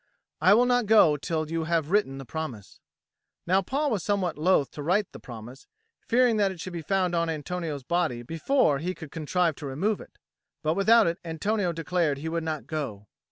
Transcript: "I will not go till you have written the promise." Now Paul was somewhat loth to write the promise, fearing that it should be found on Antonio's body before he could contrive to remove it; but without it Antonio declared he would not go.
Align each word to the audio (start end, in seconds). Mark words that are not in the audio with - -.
"I 0.41 0.55
will 0.55 0.65
not 0.65 0.87
go 0.87 1.15
till 1.15 1.51
you 1.51 1.65
have 1.65 1.91
written 1.91 2.17
the 2.17 2.25
promise." 2.25 2.79
Now 3.45 3.61
Paul 3.61 3.91
was 3.91 4.01
somewhat 4.03 4.35
loth 4.35 4.71
to 4.71 4.81
write 4.81 5.11
the 5.11 5.19
promise, 5.19 5.67
fearing 6.07 6.37
that 6.37 6.51
it 6.51 6.59
should 6.59 6.73
be 6.73 6.81
found 6.81 7.13
on 7.13 7.29
Antonio's 7.29 7.83
body 7.83 8.23
before 8.23 8.79
he 8.79 8.95
could 8.95 9.11
contrive 9.11 9.53
to 9.57 9.67
remove 9.67 10.01
it; 10.01 10.17
but 10.63 10.73
without 10.73 11.05
it 11.05 11.19
Antonio 11.23 11.71
declared 11.71 12.17
he 12.17 12.29
would 12.29 12.41
not 12.43 12.65
go. 12.65 13.05